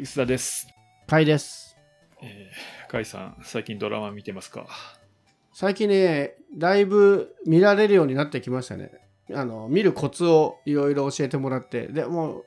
[0.00, 0.66] 薄田です。
[1.06, 1.76] かいです。
[2.22, 4.66] えー、甲斐さん、最近ドラマ見てますか？
[5.52, 8.92] 最近ね、だいぶ見られるようになってきましたね。
[9.34, 12.44] あの見るコツをいろいろ教えてもらって、でもう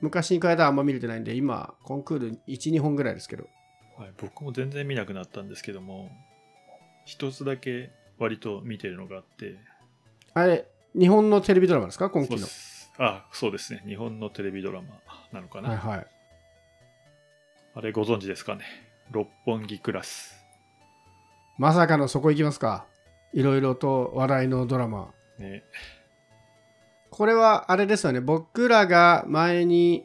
[0.00, 3.48] 昔に比べたらあんま見れてないんで、今、コンクール1、2本ぐらいですけど。
[3.98, 6.10] はい、僕も全然見なくなったんですけども、
[7.04, 9.56] 一つだけ割と見てるのがあって、
[10.32, 10.66] あれ、
[10.98, 12.08] 日本のテレビドラマですか？
[12.08, 12.46] 今期の
[12.96, 13.82] あ、そうですね。
[13.86, 14.86] 日本のテレビドラマ
[15.32, 15.68] なのかな。
[15.68, 16.06] はいはい。
[17.76, 18.62] あれご存知ですかね？
[19.10, 20.40] 六本木クラス。
[21.58, 22.86] まさかのそこ行きますか？
[23.32, 25.12] いろいろと話題のドラマ。
[25.38, 25.64] ね、
[27.10, 28.20] これはあれですよね。
[28.20, 30.04] 僕らが前に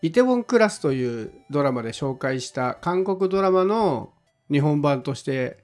[0.00, 4.12] イテウォンクラスというドラマで紹介した韓国ドラマの
[4.48, 5.58] 日本版として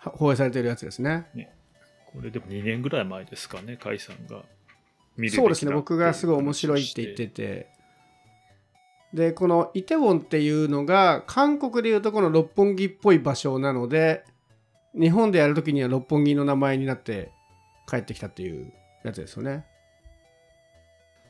[0.00, 1.26] は放映されているやつですね。
[2.12, 4.42] これでも2年ぐらい前ですかね、甲斐さんが
[5.16, 5.72] 見るべきだそうですね。
[5.72, 7.77] 僕がすごい面白いって言ってて。
[9.14, 14.24] で、このイテウォンっていうのが韓国でいうとこの六本木っぽい場所なので、
[14.98, 17.30] 日本でやるときには六本木の名前になって
[17.88, 18.72] 帰ってきたっていう
[19.04, 19.64] やつですよね。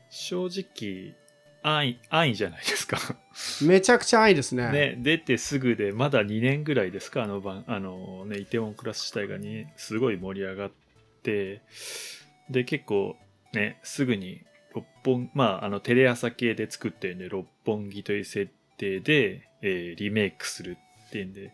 [0.09, 1.15] 正直、
[1.61, 2.97] 安易、安易じゃないですか。
[3.61, 4.71] めちゃくちゃ愛ですね。
[4.71, 10.71] ね、出てすぐで、まだ2年ぐらいですか、あの番、あのね、イテウォンクラス自体がに、すごい盛り上がっ
[11.23, 11.61] て、
[12.49, 13.15] で、結構、
[13.53, 14.41] ね、すぐに、
[14.75, 21.51] 六本、まあ、あの、テレ朝系で作ってるんで、六本木という設定で、えーリメイクするっていうんで、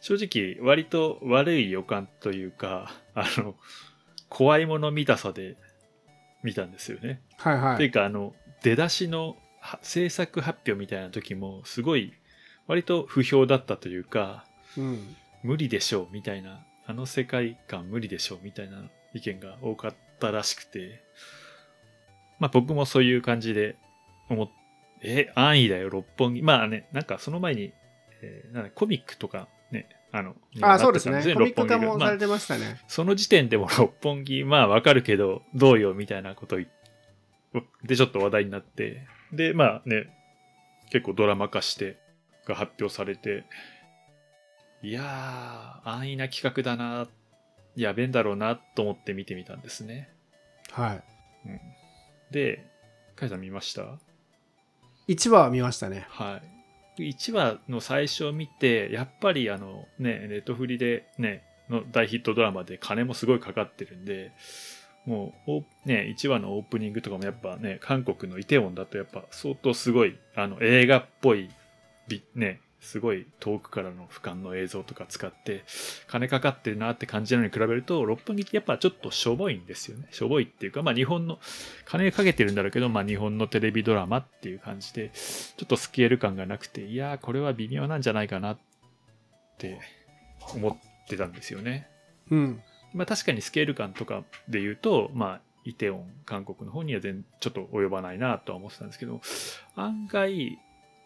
[0.00, 3.54] 正直、割と悪い予感というか、あの、
[4.28, 5.56] 怖いもの見たさで
[6.42, 7.20] 見たんですよね。
[7.38, 7.74] はいはい。
[7.74, 12.12] っていうかあの出だしのは制作発表みたいな時もすごい
[12.66, 14.44] 割と不評だったというか
[14.76, 15.16] うん。
[15.42, 18.82] 無理でしょうみたいなあの世界観無理でしょうみたいな
[19.14, 21.04] 意見が多かったらしくて
[22.38, 23.76] まあ僕もそういう感じで
[24.28, 24.48] 思っ
[25.02, 27.72] え安易だよ六本木まあねなんかその前に、
[28.22, 31.22] えーなんだコミックとかねあのあ、そうですね。
[31.34, 32.80] コミック化六本木がもされてましたね。
[32.88, 36.66] その時点でも六本木、まあわかるけど、どうよみたいなこと言
[37.84, 40.08] でちょっと話題になって、で、まあね、
[40.90, 41.98] 結構ドラマ化して、
[42.46, 43.44] が発表されて、
[44.82, 47.08] いやー、安易な企画だな、
[47.74, 50.10] やべえんだろうなと思って見てみたんですね。
[50.70, 51.02] はい。
[51.46, 51.60] うん、
[52.30, 52.66] で、
[53.14, 53.98] カイさん見ました
[55.08, 56.06] ？1話は見ましたね。
[56.10, 56.40] は
[56.98, 57.10] い。
[57.10, 64.32] 1話の最初を見て、やっぱりあのね、ネットフリでね、の大ヒットドラマで金もすごいかかってるんで、
[65.04, 71.48] もう、おね、1話のオープニングとかもやっぱね、韓国のイテウォンだとやっぱ相当すごい、あの、映画っぽい、
[72.08, 75.64] びね、すごい遠くからの俯瞰の映像とか使って、
[76.06, 80.06] 金かかってるなって感じなのに比べると、六本木ってやっぱちょっとしょぼいんですよね。
[80.12, 81.40] しょぼいっていうか、まあ日本の、
[81.84, 88.58] 金かけてるんだろうけど、まあ日本のテレビドラマっていう感じで、ちょっとスケール感がなくて、いやー、これは微妙なんじゃないかなっ
[89.58, 89.80] て
[90.54, 91.88] 思ってたんですよね。
[92.30, 92.62] うん。
[92.94, 99.20] まあ確かにスケール感とかで言うと、まあ、イテウォン、韓国の方には全ちょっと及ばないなとは思ってたんですけど、
[99.74, 100.60] 案外、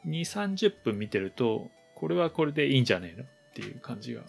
[0.07, 4.23] 2、30分見てると、これはこれでいいんじゃねえのっていう感じが。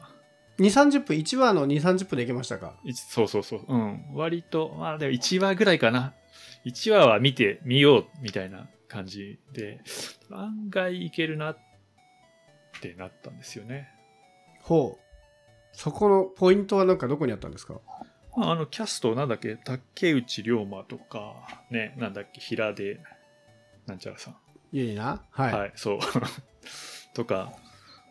[0.59, 2.75] 2、30分、1話の2、30分でいけましたか？
[2.83, 3.65] いそうそうそう。
[3.67, 4.05] うん。
[4.13, 6.13] 割と、まあでも1話ぐらいかな。
[6.65, 9.81] 1話は見てみようみたいな感じで、
[10.29, 11.57] 案外いけるなっ
[12.81, 13.89] てなったんですよね。
[14.61, 15.03] ほう。
[15.73, 17.79] そこのポイントはなんかどこにあったんですか？
[18.35, 22.99] まあ、あの、キャストなんだっけ、竹内涼真とか、ね、なんだっけ、平出、
[23.87, 24.35] なんちゃらさん。
[24.71, 25.21] いいな？
[25.31, 25.53] はい。
[25.53, 25.99] はい、そう。
[27.13, 27.53] とか、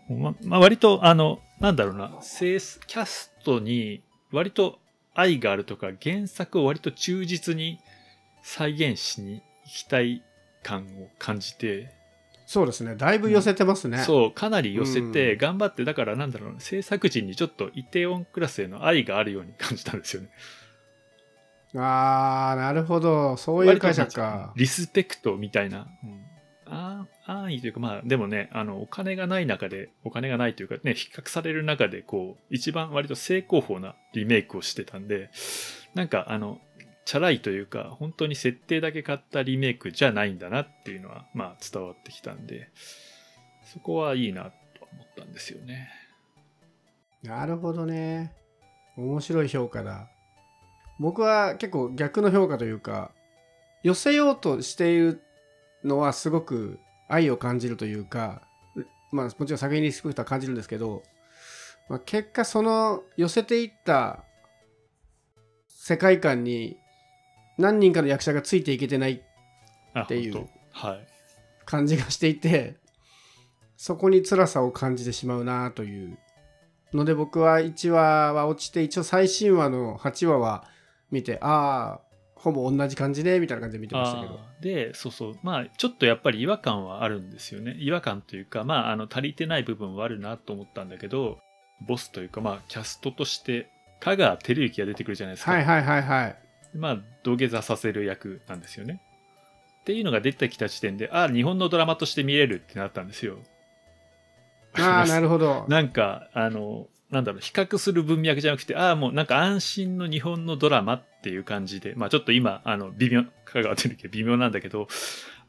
[0.08, 4.78] ま、まあ、割と、あの、なんだろうな、セースキャストに割と
[5.14, 7.78] 愛があるとか、原作を割と忠実に
[8.42, 10.22] 再現しに行きたい
[10.62, 11.92] 感を感じて、
[12.46, 12.96] そうですね。
[12.96, 13.98] だいぶ寄せてますね。
[13.98, 20.30] そう、かなり寄せて、うん頑張って、だからなんだろうな、制作陣にちょっとイテオンクラスへの愛があるように感じたんですよね。
[21.76, 23.36] あー、なるほど。
[23.36, 24.52] そういう解釈か。
[24.56, 25.86] リスペクトみたいな。
[26.02, 26.39] うんあ
[27.30, 35.30] 安易というか、まあ、でもね、あの、お金がない中で、お金がないというかね、比較される中で、こう、一番割と正攻法なリメイクをしてたんで、
[35.94, 36.60] なんか、あの、
[37.04, 42.70] チャラいというか、本当に設定だけ買ったリメイクじゃないんだなっていうのは、まあ、伝わってきたんで、
[43.64, 44.44] そこはいいな
[44.78, 45.90] と思ったんですよね。
[47.22, 48.32] なるほどね。
[48.96, 50.08] 面白い評価だ。
[50.98, 53.12] 僕は結構逆の評価というか、
[53.82, 55.22] 寄せようとしている
[55.84, 56.78] のはすごく
[57.10, 58.42] 愛を感じるというか、
[58.76, 61.02] うまあもちろん作品にリスペクトは感じるんですけど、
[61.88, 64.24] まあ、結果その寄せていった
[65.68, 66.76] 世界観に
[67.58, 69.22] 何人かの役者がついていけてない
[69.92, 70.48] あっていう。
[71.70, 72.74] 感じがしていて
[73.76, 76.18] そこに辛さを感じてしまうなという
[76.92, 80.64] ので僕は1話は落ちて一応最新話の8話は
[81.12, 82.09] 見てああ
[82.42, 84.40] ほぼ同じ感じねみたいな感じで見てましたけど。
[84.60, 85.38] でそうそう。
[85.42, 87.76] まあちょっとやっぱり違和感はあるんですよね。
[87.78, 91.38] 違和感というかまああの足りてない部分はあるなと思ったんだけど
[91.86, 93.68] ボスというかまあキャストとして
[94.00, 96.36] 香川照之が出てくるじゃないですか、はいはいはいはい。
[96.74, 99.02] まあ土下座させる役なんですよね。
[99.82, 103.38] っていうのが出てきた時点でああ日本のドラマとして見れるってなったんですよ。
[104.74, 105.66] ああ なるほど。
[105.68, 114.86] なんかあのなんだろう比較する文脈じゃなくてああもうなんか安心の日本のドラマっていう感じでまあちょっと今あの微妙香川照之微妙なんだけど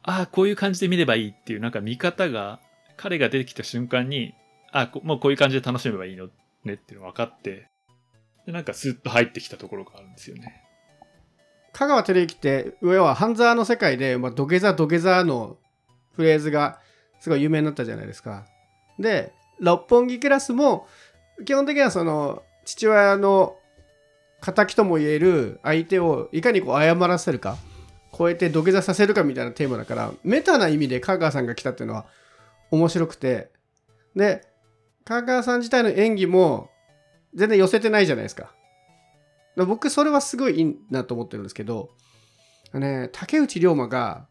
[0.02, 2.60] ああこういう感じで見ればいいっていうなんか見方が
[2.96, 4.34] 彼が出てきた瞬間に
[4.72, 6.28] あこもうこういう感じで楽しめばいいの
[6.64, 7.68] ねっていうの分かって
[8.46, 10.62] でなんかスッと入ってきたところがあるんですよね
[11.72, 15.56] 香川照之って要は半沢の世界で、まあ、土下座土下座の
[16.14, 16.80] フレーズが
[17.20, 18.44] すごい有名になったじゃないですか。
[18.98, 20.86] で六本木クラスも
[21.44, 23.56] 基本的にはその父親の
[24.40, 27.56] 敵とも言える相手をいかにこう謝らせるか
[28.16, 32.06] 超えて土下座させるかみたいなテーマだからメタな意味で香川さんが来たっていうのは
[32.70, 33.50] 面白くて
[34.14, 34.42] で
[35.04, 36.70] 香川さん自体の演技も
[37.34, 38.52] 全然寄せてないじゃないですか。
[39.56, 41.90] 僕それはすごいいいなと思ってるんですけど、
[42.72, 44.26] ね、竹内涼真が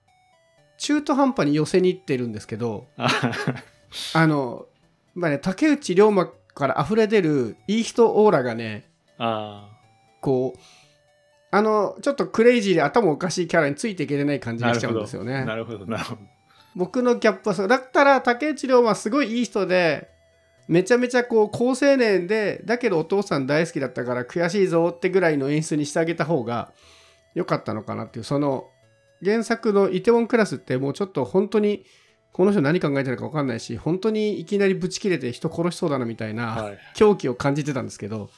[0.77, 3.07] 中途半端に寄せに行ってるんですけどあ
[4.15, 4.65] あの、
[5.13, 6.23] まあね、竹内涼真
[6.53, 9.69] から溢れ出るいい人オーラがねあ
[10.21, 10.59] こう
[11.51, 15.43] あのちょっとクレイジーで頭おかしいキャラについていけてない感じがしちゃうんですよね。
[15.43, 16.21] なるほどなるほど
[16.75, 20.09] 僕のギャップはそうだったら竹内涼真はすごいいい人で
[20.67, 26.71] めちゃめちゃこう好青年でだけどお父さん大好きだったから悔しいぞってぐらいの演出にしてあげた方が
[27.35, 28.69] 良かったのかなっていうその
[29.23, 31.85] 原作のイテウォンクラスってもうちょっと本当に
[32.33, 36.79] この人何考えてるか分かんないし本当にいきなりブチ切れて人殺しそうだなみたいなはい。
[36.95, 38.29] 狂気を感じてたんですけど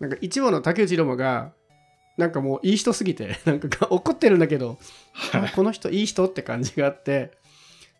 [0.00, 1.52] なんか一話の竹内涼真が
[2.16, 4.78] なんかもういい人すぎて なんか怒ってるんだけど
[5.32, 7.32] あこの人いい人って感じがあって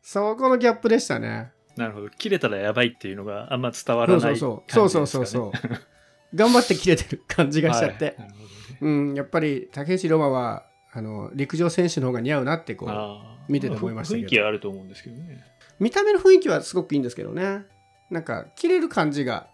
[0.03, 1.53] そこのギャップでしたね。
[1.76, 2.09] なるほど。
[2.09, 5.06] 切れたらやばいっていうのがあんま伝わらないそうそうそう。
[5.06, 5.53] そうそう
[6.35, 8.29] 頑張って切れてる感じがしちゃって、はい。
[8.29, 8.35] ね。
[8.81, 10.65] うんやっぱり竹内涼真は
[10.98, 14.24] あの陸上選手の方が似合うなってこう見てて思いましたけど。
[14.24, 15.44] 雰囲気はあると思うんですけどね。
[15.78, 17.66] 見た目の雰囲気はすごくいいんですけどね。
[18.10, 19.48] なんか切れる感じが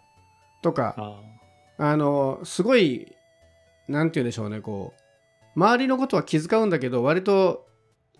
[0.63, 1.21] とかあ
[1.77, 3.13] あのすごい
[3.87, 7.67] なんて言うんでしょうねこう周りのことは気遣うんだけど割と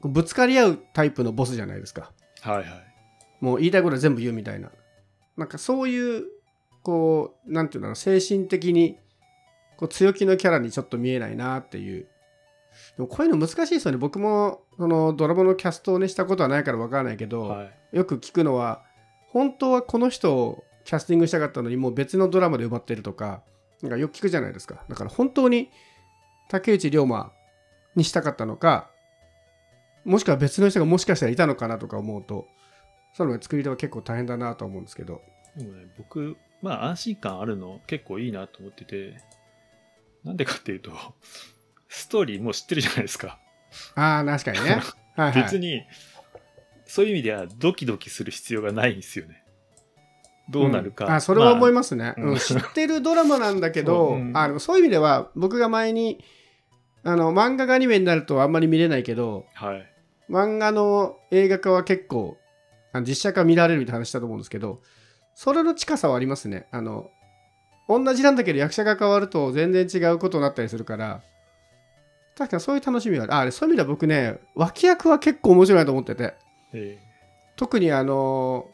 [0.03, 2.11] ぶつかり合うタイプのボスじゃないですか。
[2.43, 2.69] ーはいはい。
[3.41, 4.69] もう言いたいことは全部言うみたいな。
[5.35, 6.25] なんかそういう
[6.83, 8.99] こうなんていうんだろう精神的に
[9.77, 12.07] こう強気のキャラにちょっと見えないなっていう
[12.97, 13.97] でもこういうの難しいですよね。
[13.97, 17.63] 僕もそのドラマのキャストをねしたことはないからわからないけど、は
[17.93, 17.97] い。
[17.97, 18.83] よく聞くのは
[19.29, 23.41] 本当はこの人をキャスティングしたかったのにもう別のドラマで埋まってるとか
[23.81, 24.83] なんかよく聞くじゃないですか。
[24.87, 25.69] だから本当に
[26.49, 27.31] 竹内涼真
[27.95, 28.89] にしたかったのか
[30.03, 32.45] もしくは別の人がもしかしたらいたのかなとか思うと
[33.13, 35.21] その作り手は結構大変だなと思うんですけど。
[35.57, 39.17] でもね僕まあ安心感あるの結構いいなと思ってて
[40.23, 40.91] なんでかっていうと
[41.95, 43.39] ストーリーもう知ってるじゃないですか。
[43.95, 44.81] ああ確かにね。
[45.15, 45.81] はい、はい、別に
[46.85, 49.43] そういう意味ではドキドキする必要がないんですよね。
[50.49, 51.11] どうなるか、うん。
[51.13, 52.29] あそれは思いまますね、うん。
[52.31, 52.37] うん。
[52.37, 54.17] 知ってるドラマなんだけど そう。
[54.17, 56.23] うんあでもそういう意味では僕が前に
[57.03, 59.91] あの漫画がアニメになるとあんまり見れないけどあはい。
[60.29, 62.37] 漫画の映画化は結構
[62.91, 64.81] あの実写化見られるみたいな話したと思うんですけど
[65.33, 66.67] それの近さはありますね。
[66.71, 67.09] あの
[67.87, 71.21] 同じなんだけど役者が変わると全然違うことになったりするから
[72.37, 73.49] 確かにそういう楽しみはある。
[73.49, 76.35] あそういう意味では僕ね脇役は結構面白いなと思ってて。
[76.73, 76.99] え
[77.55, 78.67] 特にあの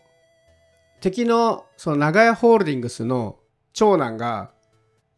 [1.02, 3.38] 敵のその長屋ホールディングスの
[3.74, 4.52] 長男が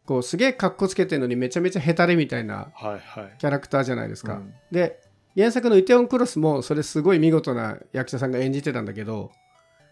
[0.06, 2.72] こうすげえかっこつけてるのにめちゃめちゃヘタレみたいな
[3.40, 4.54] キャラクターじゃないですか、うん。
[4.72, 5.02] で
[5.36, 9.32] 原作のイテオンクロスもそれすごい見事な役者さんが演じてたんだけど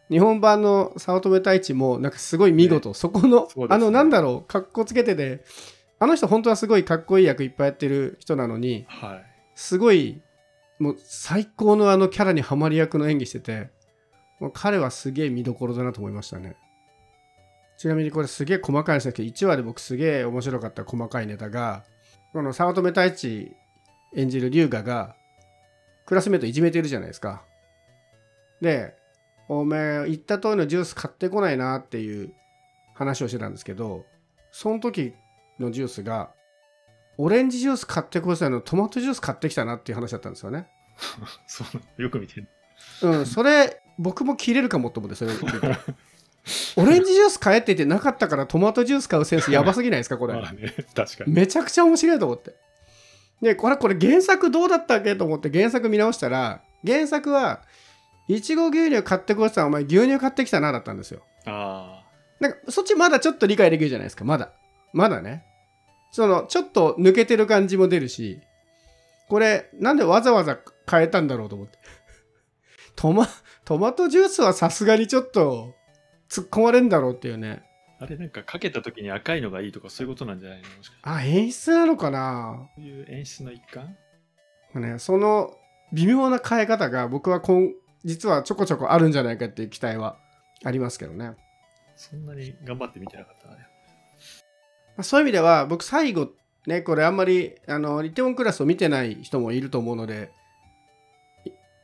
[0.10, 3.68] 日本版の早乙女太一もなんかすごい見事、そこの、ね。
[3.70, 5.46] あのなんだろうかっこつけてて
[6.02, 9.26] あの人本当はすごいかっこいい役いっぱいやってる人なのにはい。
[9.54, 10.20] すごい
[10.80, 13.70] もう最高のあのキャラにはまり役の演技してて
[14.40, 16.56] もう彼はすげえ見どころだなと思いましたね。
[17.78, 21.84] ちなみにこれすげえ細かいんですけど1話で僕すげえ面白かった細かいネタが
[22.34, 23.52] この早乙女太一
[24.16, 25.16] 演じる龍河が
[26.08, 27.44] クラスメートいじめてるじゃないですか。
[28.60, 28.96] で
[29.48, 32.34] おめえ言った通りのジュース買ってこないなっていう
[32.96, 34.06] 話をしてたんですけど
[34.52, 35.14] その時
[35.62, 36.32] のジュースが
[37.18, 40.68] オレンジジュース買ってこいさのトマトジュース買ってきたなっていう話だったんですよね。
[41.48, 41.64] そ
[41.98, 42.48] うよく見てる。
[43.04, 45.32] うん、それ僕も切れるかもと思ってそれ
[46.76, 50.34] オレンジジュース買えって言ってなかったからトマトジュース買うセンスやばすぎないですかこれ。
[50.34, 51.34] まあね確かに。
[51.34, 52.56] めちゃくちゃ面白いと思って。
[53.42, 57.62] でこれこれ原作どうだったっけと思って原作見直したら原作は
[58.28, 61.22] いちご牛乳買ってこいったらお前牛乳買ってきたなだったんですよ。
[61.46, 62.04] あ
[62.40, 64.52] なんかそっちまだちょっと理解できるじゃないですかまだ。
[64.94, 65.46] まだね
[66.12, 68.42] そのちょっと抜けてる感じも出るし
[69.30, 71.78] これなんでわざわざ変えたんだろうと思って。
[72.96, 73.28] トマ
[73.64, 75.74] トマトジュースはさすがにちょっと
[76.30, 77.64] 突っ込まれんだろうっていうね。
[78.00, 80.68] ああれなんかかけた時に赤いのがいいとかそういうことなんじゃないの？
[80.76, 82.68] もしかあ演出なのかな？
[82.76, 83.96] そういう演出の一環？
[84.74, 85.56] ね、その
[85.94, 87.70] 微妙な変え方が僕は今
[88.04, 90.18] 実はちょこちょこあるんじゃないかっていう期待は
[90.64, 91.36] ありますけどね。
[91.96, 93.71] そんなに頑張って見てなかったなねまあ
[95.04, 96.30] そういう意味では僕最後
[96.68, 100.32] ねこれあんまりあのリテオンクラスを見てない人もいると思うので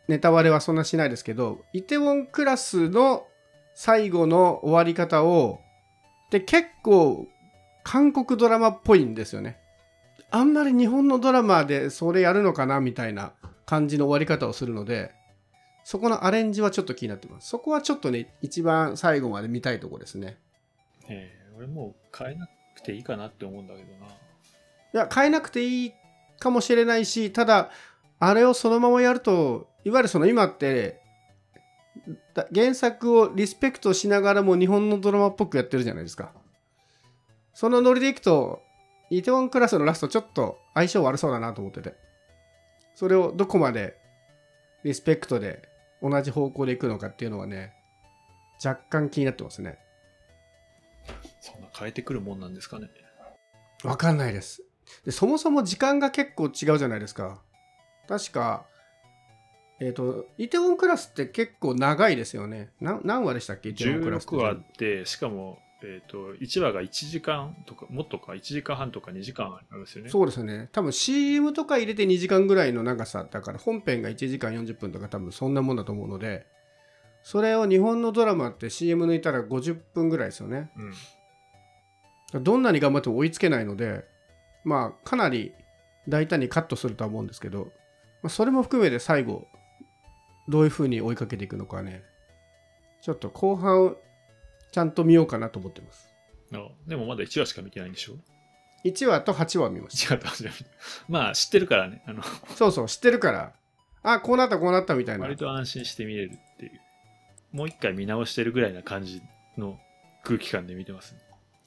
[0.07, 3.25] ネタバレはそんなしないですけどイテウォンクラスの
[3.75, 5.59] 最後の終わり方を
[6.31, 7.27] で結構
[7.83, 9.59] 韓国ドラマっぽいんですよね。
[10.29, 13.31] あんまり日本のドラマでそれやるのかなみたいな
[13.65, 15.13] 感じの終わり方をするので
[15.86, 17.47] そこのアレンジはちょっと気になってます。
[17.47, 20.38] そこはちょっとね一番最後まで見たいとこですね。
[21.07, 22.47] ええ俺もう変えな
[22.77, 24.05] くていいかなって思うんだけどな。
[24.07, 24.10] い
[24.93, 25.93] や変えなくていい
[26.39, 27.72] かもしれないしただ
[28.19, 31.01] あれをそのままやるといわゆるその今って
[32.53, 36.31] 原作をリスペクトしながらも日本のドラマっぽくやってるじゃないですか。
[37.53, 38.62] そのノリでいくと
[39.10, 41.96] イテウォンクラスのラストちょっと相性悪そうだなと思ってて。
[42.93, 43.96] それをどこまで
[44.84, 45.69] リスペクトで
[46.01, 47.74] 同じ方向でいくのかっていうのはね
[48.63, 49.77] 若干気になってますね。
[51.77, 52.88] 変えてくるもんなんですかね
[53.84, 54.63] わかんないです。
[55.05, 57.41] で、そもそも時間が結構違うじゃないですか。
[58.07, 58.65] 確か、
[59.79, 62.72] えっ、と、イテウォンクラスって結構長いですよね。
[62.81, 63.69] な何話でしたっけ？
[63.69, 70.69] イテウォンクラスって16話あってしかも、えー、と1話が1時間とかもっとか1時間半とか2時間あるんですよねそうですよね。
[70.72, 76.48] 多分 CM とか入れて2時間ぐらいの長さだから本編が1時間40分とか多分そんなもんだと思うので、
[77.22, 80.72] それを日本のドラマって CM 抜いたら50分ぐらいですよね。
[80.75, 80.93] うん
[82.34, 84.05] どんなに頑張っても追いつけないので、
[84.63, 85.53] まあ、かなり
[86.10, 87.72] 大胆にカットするとは思うんですけど、
[88.22, 89.48] まあ、それも含めて最後、
[90.50, 92.03] どういう風に追いかけていくのかね、
[93.01, 93.96] ちょっと後半、
[94.72, 96.13] ちゃんと見ようかなと思ってます。
[96.53, 98.13] あでもまだ1話しか見てないんでしょ
[98.86, 100.17] ？1話と8話見ました。
[101.10, 102.03] まあ知ってるからね。
[102.05, 102.24] あの
[102.55, 103.53] そうそう、知ってるから、
[104.03, 105.24] あ、こうなった、こうなったみたいな。
[105.24, 105.36] 割。
[105.36, 106.81] と安心して見れるっていう。
[107.51, 109.22] もう一回見直してるぐらいな感じ
[109.57, 109.79] の
[110.24, 111.19] 空気感で見てますね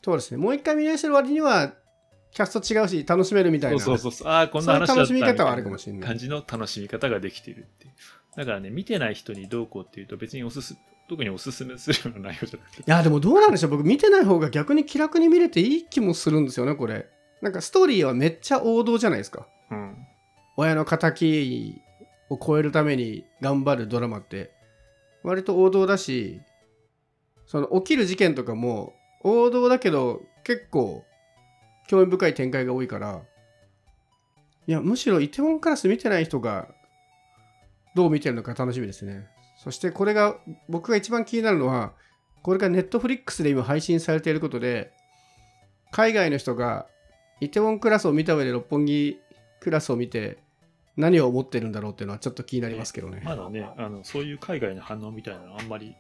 [0.03, 1.73] そうですね、もう一回見直してる割には、
[2.33, 3.79] キャスト違うし、楽しめるみたいな。
[3.81, 7.93] そうそうそうああこんな話だった楽しみ方はあるかもしれない感じの楽しみ方ができてるっていう
[8.37, 10.77] だからね見てない人にどうこうっていうと別におすす
[11.09, 13.71] 特におすすめするような内容じゃなくていや、でもどうなんでしょう。
[13.71, 17.09] 僕見てない方が逆に気楽に見れていい気もするんですよね、これ。
[17.43, 19.49] なんかストーリーはめっちゃ王道じゃないですか。
[19.71, 20.07] うん
[20.57, 21.81] 親の敵
[22.29, 24.53] を超えるために頑張るドラマって、
[25.23, 26.41] 割と王道だし、
[27.47, 28.93] その起きる事件とかも
[29.23, 31.05] 王道だけど結構
[31.87, 33.23] 興味深い展開が多いから、
[34.67, 36.69] いや、むしろイテウォンクラス見てない人が
[37.97, 39.27] どう見てるのか楽しみですね。
[39.59, 40.37] そしてこれが
[40.69, 41.93] 僕が一番気になるのは、
[42.43, 44.93] これがネットフリックスで今配信されていることで、
[45.91, 46.87] 海外の人が
[47.41, 49.19] イテウォンクラスを見た上で六本木
[49.59, 50.39] クラスを見て
[50.97, 53.23] 何を思ってるんだろうっていうのはちょっと気になりますけどね。
[53.25, 55.97] まだねあのそういう海外の反応みたいなのあんまり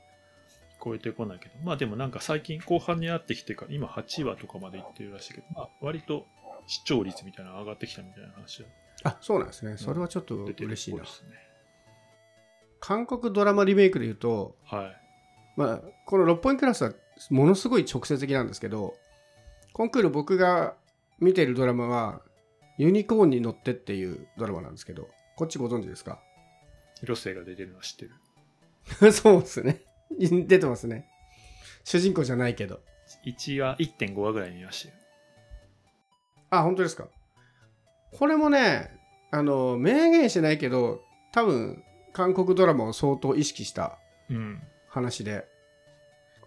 [0.82, 6.26] 超えてこないけどまあでもなんか最近後半になってきてから今8話とかまでいってるらしいけど、まあ、割と
[6.66, 8.68] 視聴率みたいなの上がってきたみたいな話が
[9.04, 9.76] あ、そうなんですね。
[9.78, 11.08] それはちょっと嬉しいなで。
[11.08, 11.30] すね
[12.80, 14.96] 韓国ドラマリメイクで言うと、はい
[15.56, 16.92] まあ、この六本木クラスは
[17.30, 18.94] ものすごい直接的なんですけど、
[19.72, 20.74] コンクール僕が
[21.18, 22.22] 見てるドラマは、
[22.78, 26.22] ユニコーンに乗ってっていうドラマなんですけど、こっちご存知ですか？
[27.00, 28.06] 広末が出てるのは知って
[29.00, 29.82] る そうですね。
[30.18, 31.08] 出てますね。
[31.84, 32.80] 主人公じゃないけど。
[33.24, 34.94] 1話1.5話ぐらい見ましたよ
[36.50, 37.08] あ、本当ですか。
[38.12, 38.90] これもね、
[39.30, 41.02] あの、明言してないけど、
[41.32, 43.98] 多分、韓国ドラマを相当意識した
[44.28, 45.46] うん話で、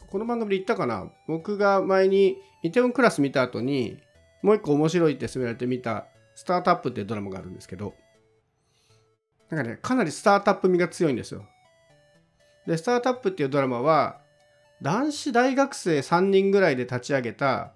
[0.09, 3.97] この番組で言ったかな僕が前にイテウォンクラス見た後に、
[4.41, 7.93] もう一個面白いって勧められて見た、スタートアップっていうドラマがあるんですけど、
[9.49, 11.45] なんかね、かなりスタートアップ味が強いんですよ。
[12.67, 14.19] で、スタートアップっていうドラマは、
[14.81, 17.73] 男子大学生3人ぐらいで立ち上げた、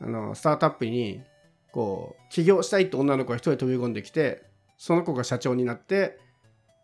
[0.00, 1.22] あの、スタートアップに、
[1.72, 4.42] こう、起業したいって女の子が一人飛び込んできて、
[4.76, 6.18] その子が社長になって、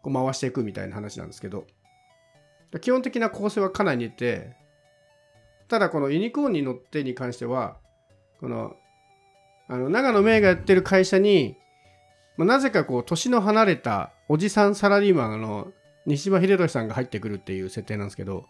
[0.02, 1.66] こう回していくみたいな話なんですけど。
[2.80, 4.54] 基本的な構成はかなり似て
[5.68, 7.76] ただこのユニコーンに乗ってに関しては
[8.40, 8.76] この
[9.68, 11.54] あの長野芽がやってる会社に、
[12.38, 15.68] なぜかこう年の離れたおじさんサラリーマンの
[16.08, 18.46] 西島秀俊さんが入ってくるっていう設定なんですけど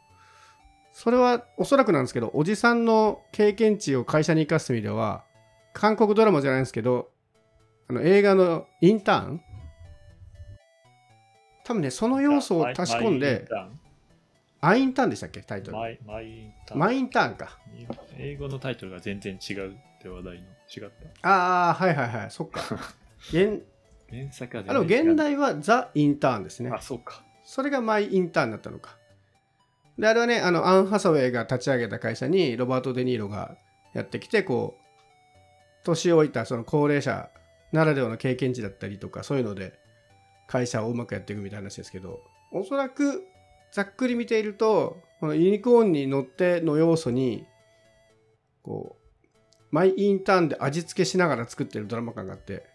[0.92, 5.24] それはおそらくなんですけどおじさんの経験値を会社に生かす意味では
[5.74, 7.10] 韓国ドラマじゃないんですけど
[7.88, 9.40] あの映画のインターン？
[11.64, 13.46] 多分ねその要素を足し込んで
[14.60, 15.10] アインターン。
[15.10, 15.40] でしたっけ？
[15.42, 15.76] タイトル。
[15.76, 16.80] マイマイインターン。
[16.80, 17.58] マインターンか。
[18.18, 20.90] 英語のタイトルが全然違うって話題の違っ
[21.22, 22.60] ああはいはいはいそっか。
[23.32, 23.62] 現
[24.10, 26.70] た原作はあの現代はザ・インターンですね。
[26.74, 28.98] あそうかそれがマイ・インターンだったのか。
[29.98, 33.56] で、あれはね、あの、アン・ハサウェイが立ち上げた会社にロバート・デ・ニーロが
[33.94, 37.30] やってきて、こう、年老いたその高齢者
[37.72, 39.72] ならではの経験値だったりとか、そういうので
[40.46, 42.20] 会社をうまくやっていくみたいな話ですけど、
[42.52, 43.24] おそらく
[43.72, 47.46] ざっくり見ていると、このユニコーンに乗っての要素に、
[48.62, 52.66] こう、マイ・インターンで味付けしながら作ってるドラマ感があって、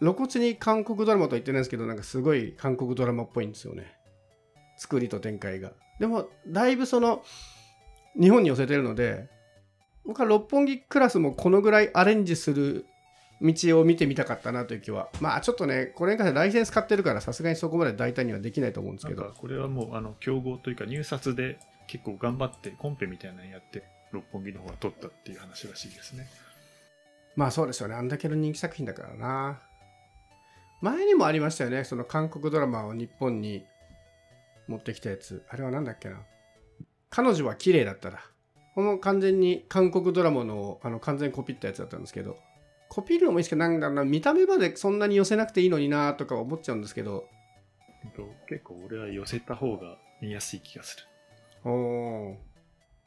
[0.00, 3.94] 露骨に韓国ドラマとは言ってないんですけどなんかすごい韓国ドラマっぽいんですよね。
[4.76, 5.72] 作りと展開が。
[6.00, 7.22] でもだいぶその
[8.20, 9.28] 日本に寄せてるので
[10.04, 12.86] 僕は六本木クラスもこのぐらいアレンジする
[13.40, 15.08] 道を見てみたかったなという気は。
[15.20, 19.32] まあちょっとねこれに関してライセンス買ってるからさすがにそこまで大胆にはできないと思うんですけど。
[19.36, 26.26] これはもうあの競合というか入札で結構頑張ってコンペみたいなのやって六本木の方が取ったっていう話らしいですね。
[27.36, 27.94] まあそうですよね。
[27.94, 29.60] あんだけの人気作品だからな
[30.84, 31.82] 前にもありましたよね。
[31.84, 33.64] その韓国ドラマを日本に
[34.68, 35.42] 持ってきたやつ。
[35.48, 36.20] あれは何だっけな。
[37.08, 38.20] 彼女は綺麗だったら。
[38.74, 42.36] この完全に韓国ドラマのあの完全にコピったやつだったんですけど。
[42.90, 47.24] コピるのもいいですけどなんだろうな見た目までそんなに寄せなくていいのになとか思っちゃうんですけど。
[48.46, 50.98] 結構俺は寄せた方が見やすい気がす
[51.64, 51.70] る。
[51.70, 52.36] おー。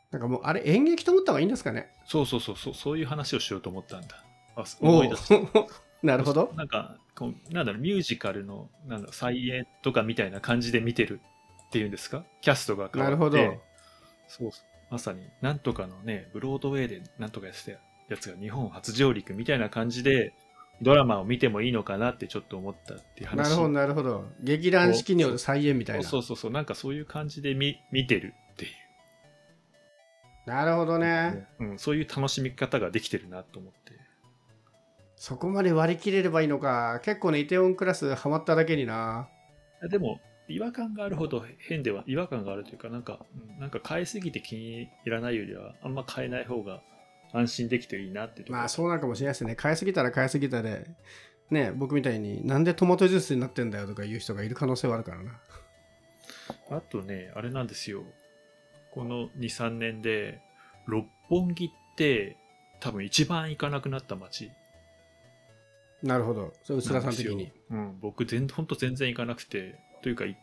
[0.09, 1.91] なんかもうあれ演劇と思った方がいいんですかね。
[2.05, 4.25] そうそうそうそうそういう話をしようと思ったんだ。
[4.55, 5.35] あお思い出した。
[5.35, 5.67] ー
[6.03, 6.53] なるほど。
[6.55, 11.21] なんかこうなんだろうミュージカルのなんだ再演とかみたいな感じで見てる
[11.67, 12.23] っていうんですか？
[12.41, 13.15] キャストが変わって。
[13.15, 13.37] なるほど。
[14.27, 14.63] そうそう。
[14.89, 17.71] まさになんとかのねブロードウェイでなんとかやってた
[18.09, 20.33] やつが日本初上陸みたいな感じで
[20.81, 23.49] ドラマを見てもいいのかなってちょっと思ったっていう話。
[23.49, 24.25] なるほどなるほど。
[24.41, 26.03] 劇団四季による再演みたいな。
[26.03, 28.71] そうそうそうなんかそういう感じで見見てるっていう。
[30.45, 31.47] なるほどね。
[31.59, 33.91] うん、そういう楽しみ方ができてるなと思って
[35.17, 37.01] そこまで割り切れればいいのか。
[37.03, 39.27] 結構ねイテウォンクラスハマっただけにな。
[39.89, 46.81] でも違和感があるほど変では違和感があるというかなんかうんなんか変えすぎて気に入らないよりはあんま変えない方が
[47.33, 49.55] 安心できていいなってまあそうなのかもしれないですね。
[49.55, 50.87] 買いすぎたら買いすぎたで
[51.49, 55.31] ね僕みたいになんでトマトジュースになってんだよとか言う人がいる可能性はあるからな。
[56.69, 58.03] あとねあれなんですよ。
[58.93, 60.41] この23年で
[60.85, 62.37] 六本木って
[62.79, 64.51] 多分一番行かなくなった街
[66.03, 66.53] なるほど。
[66.63, 67.51] それ薄田さん的に。
[67.71, 70.37] うん、僕全本当全然行かなくてというかい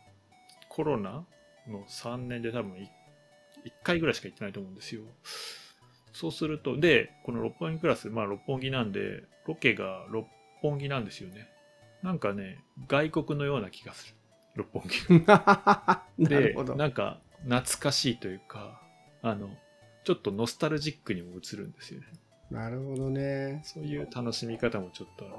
[0.69, 1.25] コロナ
[1.67, 2.87] の3年で多分1
[3.83, 5.01] 回ぐらいしか行ってないと思うんですよ。
[6.13, 10.27] そうするとでこの六本木クラスまあ六本木なんでロケが六
[10.61, 11.49] 本木なんですよね。
[12.03, 14.15] なんかね外国のような気がする。
[14.55, 16.75] 六本木 なるでほど。
[16.75, 18.81] なんか懐かしいというか
[19.21, 19.49] あの
[20.03, 22.07] ちょっとノスタルジックにも映るんですよね
[22.51, 23.61] なるほどね。
[23.63, 25.35] そういう楽しみ方もちょっとある、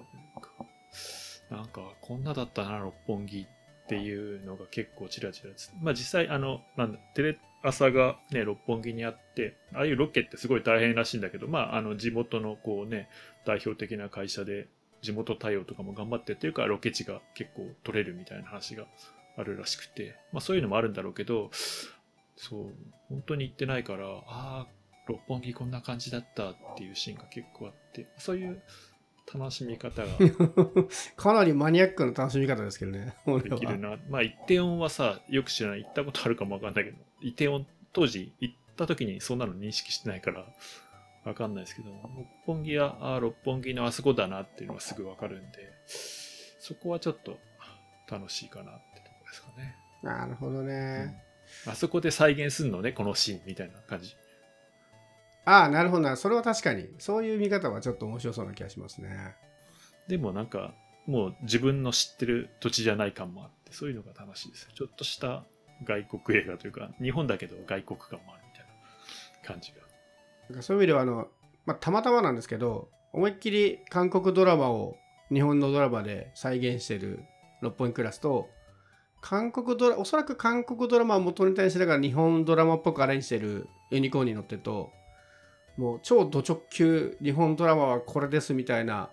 [1.51, 3.47] なんか、こんなだったな、六本木
[3.85, 13.09] っていうのが結構ちらちらまあ実際、あの、なんだ、テレ朝がね、六本木にあって、ああいうロケってすごい大変らしいんだけど、まあ、あの、地元のこうね、
[13.45, 14.69] 代表的な会社で、
[15.03, 18.87] 地元対応とかも頑張ってっていうか、ロケ地が結構取れるみたいな話が
[19.37, 21.51] あるらしくて、まあそういうのもあるんだろうけど、
[22.37, 22.75] そう、
[23.09, 24.67] 本当に行ってないから、ああ、
[25.07, 28.61] 六本木こんな感じだったっていうシーンが結構あって、そういう
[29.33, 30.09] 楽しみ方が
[31.17, 33.99] かなりマニアックな楽しみ方ですけどねできるな。
[34.09, 40.47] まあ、イテオンはさ、よく知らない、行ったことあるかもわかんないけど、イテオン、当時行った時にそんなの認識してないから、
[41.25, 47.39] わかんないですけど、六本木は、あー六本木のあそこだなっていうのはすぐわかるんで、そこはちょっと
[48.09, 49.77] 楽しいかなってとこですかね。
[50.03, 51.21] なるほどね、
[51.67, 54.15] あそこで再現するのね、このシーンみたいな感じ。
[55.47, 59.35] ああなるほどなそれは確かにそういう見方はちょっと面白そうな気がしますね
[60.09, 60.75] でもなんか、
[61.07, 64.69] もう自分の知ってる土地じゃない感もあって、そういうのが楽しいです。
[64.75, 65.45] ちょっとした
[65.85, 68.67] 外国映画というか、日本だけど外国感もあるみたい
[69.43, 69.79] な感じが。
[70.49, 71.29] なんかそういう意味ではあの、
[71.65, 74.97] まあ、たまたまなんですけど思いっきり韓国ドラマを
[75.33, 77.25] 日本のドラマで再現してる
[77.61, 78.49] 六本木クラスと
[79.21, 84.93] 韓国ドラおそらく韓国ドラマを元ネタにしながら日本ドラマっぽくアレンジしてるユニコーンに乗ってると
[85.77, 89.11] もう超ド直球日本ドラマはこれですみたいな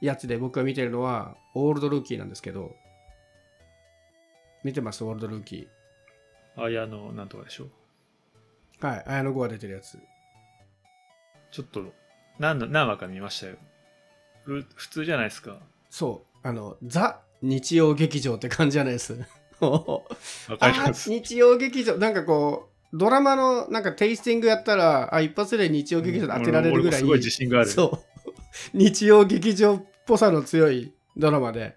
[0.00, 2.74] やつで僕が見てるのはオールドルーキーなんですけど。
[4.64, 5.04] 見てます？
[5.04, 5.68] オールドルーキ
[6.56, 9.98] あやのなんとかでしょーはい綾野剛が出てるやつ。
[11.50, 11.92] ちょっと
[12.38, 13.56] 何の何話か見ましたよ。
[14.44, 15.58] ふ普通じゃないですか。
[15.90, 19.12] そうあのザ日曜劇場って感じじゃないです？
[19.60, 20.02] わ
[20.58, 21.10] かります。
[21.10, 21.96] あ日曜劇場。
[21.96, 27.68] なんかこうドラマのなんかテイスティングやったらあ一発で日曜劇場で当てられるぐらい、俺もすごい自信がある。
[27.68, 27.98] そう。
[28.72, 31.76] 日曜劇場っぽさの強いドラマで。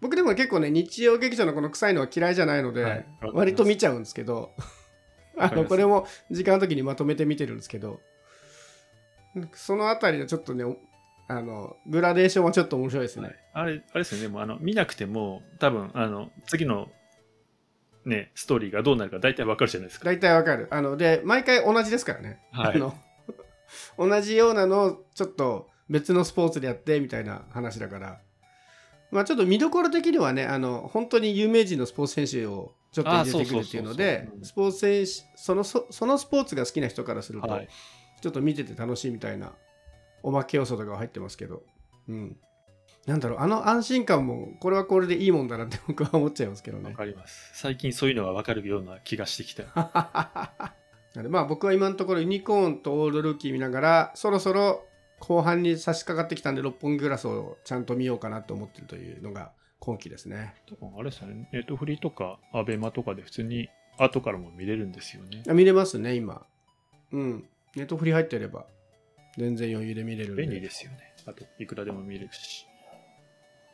[0.00, 4.52] 僕でも結構ね日曜劇場のこの臭いのは嫌いじゃないので、はい割と見ちゃうんですけど。
[5.38, 8.00] あのこれも時間の時にまとめて見てるんですけど。
[9.52, 10.78] そのあたりのちょっとねお
[11.28, 13.36] あのグラデーションはちょっと面白いですね、はい。
[13.52, 16.88] あれ、あれですよね、もうあの見なくても、多分あの次の、
[18.06, 20.06] ね、ストーリーがどうなるか大体わかるじゃないですか。
[20.06, 20.68] 大体わかる。
[20.70, 22.76] あので毎回同じですからね、はい。
[22.76, 22.94] あの
[23.98, 28.20] 同じようなのをちょっと別のスポーツでやってみたいな話だから。
[29.10, 37.68] まあちょっと見どころ的にはねあの本当に有名人のスポーツ選手をちょっと入れてくるっていうのでスポーツ選手そのそそのスポーツが好きな人からすると、はい、
[38.20, 39.52] ちょっと見てて楽しいみたいな
[40.22, 41.62] おまけ要素とかが入ってますけど。
[42.08, 42.36] うん
[43.06, 47.50] なんだろうあの安心感もこれはこれでいいもんだなって 僕は思っちゃいますけどねわかります。
[47.54, 49.62] 最近そういうのがわかるような気がしてきた。
[51.14, 54.86] なのでまあ僕は今のところユニコーンとオールドルーキー見ながらそろそろ
[55.20, 65.42] 後半に差し掛かってきたんで六本木グラスをちゃんと見ようかなと思ってるというのが今期ですねあれですよね、ネットフリとかアベマとかで普通に後からも見れるんですよね。
[65.48, 66.44] あ見れますね今
[67.12, 68.66] うんネットフリ入ってれば
[69.38, 71.14] 全然余裕で見れるんで便利ですよね。
[71.26, 72.66] あと、いくらでも見れるし。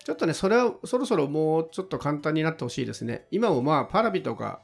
[0.05, 3.27] ちょっとねそれはそろそろもうちょっと簡単になってほしいですね。
[3.31, 4.61] 今もまあパラビとか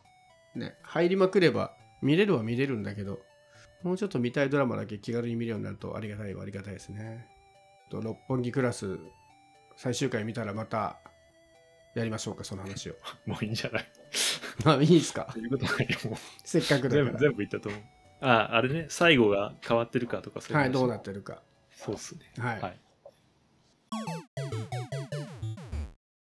[0.54, 1.72] ね入りまくれば
[2.02, 3.20] 見れるは見れるんだけど
[3.82, 7.26] もうちょっと見たいドラマだけ気軽に見るようになるとありがたいはありがたいですね。
[7.90, 8.98] と六本木クラス
[9.76, 10.98] 最終回見たらまた
[11.94, 12.94] やりましょうかその話を。
[13.26, 13.86] もういいんじゃない？
[14.64, 15.28] まあいいですか。
[15.32, 16.10] そういうことないよ。
[16.10, 17.80] もうせっかくだか全部全部言ったと思う。
[18.20, 21.40] あ、あれね、最後が変わってるかとかそういうはいどうなってるか。
[21.70, 22.22] そうっすね。
[22.38, 22.80] はい、はい